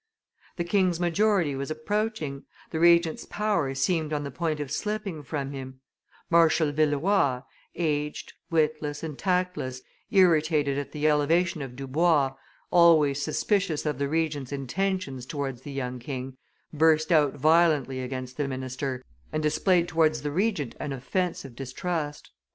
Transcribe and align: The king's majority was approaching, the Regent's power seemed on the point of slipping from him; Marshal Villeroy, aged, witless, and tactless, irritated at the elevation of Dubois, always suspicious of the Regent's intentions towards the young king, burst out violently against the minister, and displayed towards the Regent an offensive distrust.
The 0.55 0.63
king's 0.63 0.99
majority 0.99 1.53
was 1.53 1.69
approaching, 1.69 2.45
the 2.71 2.79
Regent's 2.79 3.23
power 3.27 3.75
seemed 3.75 4.11
on 4.11 4.23
the 4.23 4.31
point 4.31 4.59
of 4.59 4.71
slipping 4.71 5.21
from 5.21 5.51
him; 5.51 5.79
Marshal 6.27 6.71
Villeroy, 6.71 7.41
aged, 7.75 8.33
witless, 8.49 9.03
and 9.03 9.15
tactless, 9.15 9.83
irritated 10.09 10.79
at 10.79 10.91
the 10.91 11.07
elevation 11.07 11.61
of 11.61 11.75
Dubois, 11.75 12.33
always 12.71 13.21
suspicious 13.21 13.85
of 13.85 13.99
the 13.99 14.09
Regent's 14.09 14.51
intentions 14.51 15.27
towards 15.27 15.61
the 15.61 15.71
young 15.71 15.99
king, 15.99 16.35
burst 16.73 17.11
out 17.11 17.35
violently 17.35 17.99
against 18.01 18.37
the 18.37 18.47
minister, 18.47 19.03
and 19.31 19.43
displayed 19.43 19.87
towards 19.87 20.23
the 20.23 20.31
Regent 20.31 20.73
an 20.79 20.93
offensive 20.93 21.55
distrust. 21.55 22.31